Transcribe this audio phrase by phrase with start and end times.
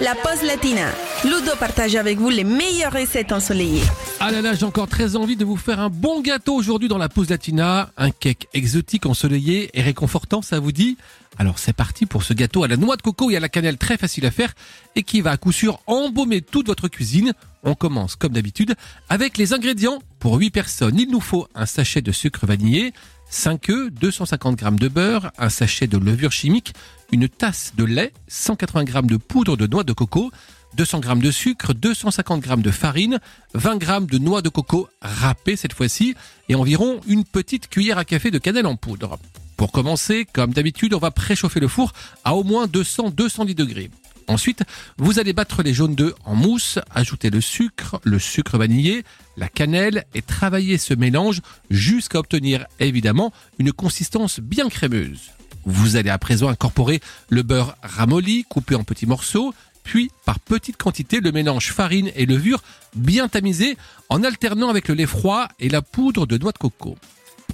[0.00, 0.88] la pause latina.
[1.24, 3.82] Ludo partage avec vous les meilleures recettes ensoleillées.
[4.20, 6.98] Ah là là, j'ai encore très envie de vous faire un bon gâteau aujourd'hui dans
[6.98, 7.90] la pause latina.
[7.96, 10.96] Un cake exotique ensoleillé et réconfortant, ça vous dit?
[11.38, 13.78] Alors c'est parti pour ce gâteau à la noix de coco et à la cannelle
[13.78, 14.52] très facile à faire
[14.96, 17.32] et qui va à coup sûr embaumer toute votre cuisine.
[17.64, 18.74] On commence comme d'habitude
[19.08, 20.02] avec les ingrédients.
[20.22, 22.92] Pour 8 personnes, il nous faut un sachet de sucre vanillé,
[23.28, 26.74] 5 œufs, 250 g de beurre, un sachet de levure chimique,
[27.10, 30.30] une tasse de lait, 180 g de poudre de noix de coco,
[30.76, 33.18] 200 g de sucre, 250 g de farine,
[33.54, 36.14] 20 g de noix de coco râpées cette fois-ci
[36.48, 39.18] et environ une petite cuillère à café de cannelle en poudre.
[39.56, 43.90] Pour commencer, comme d'habitude, on va préchauffer le four à au moins 200-210 degrés.
[44.28, 44.62] Ensuite,
[44.98, 49.04] vous allez battre les jaunes d'œufs en mousse, ajouter le sucre, le sucre vanillé,
[49.36, 51.40] la cannelle et travailler ce mélange
[51.70, 55.30] jusqu'à obtenir évidemment une consistance bien crémeuse.
[55.64, 59.54] Vous allez à présent incorporer le beurre ramolli coupé en petits morceaux,
[59.84, 62.62] puis par petite quantité le mélange farine et levure
[62.94, 63.76] bien tamisé
[64.08, 66.96] en alternant avec le lait froid et la poudre de noix de coco.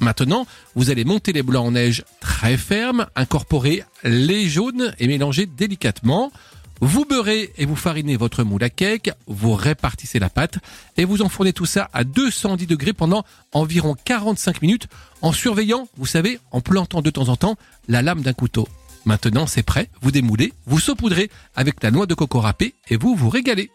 [0.00, 5.46] Maintenant, vous allez monter les blancs en neige très fermes, incorporer les jaunes et mélanger
[5.46, 6.30] délicatement.
[6.80, 10.58] Vous beurrez et vous farinez votre moule à cake, vous répartissez la pâte
[10.96, 14.86] et vous enfournez tout ça à 210 degrés pendant environ 45 minutes
[15.20, 17.56] en surveillant, vous savez, en plantant de temps en temps
[17.88, 18.68] la lame d'un couteau.
[19.04, 23.16] Maintenant c'est prêt, vous démoulez, vous saupoudrez avec la noix de coco râpée et vous
[23.16, 23.70] vous régalez.